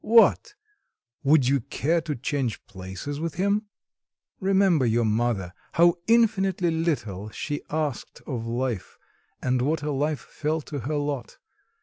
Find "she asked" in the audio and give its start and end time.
7.29-8.19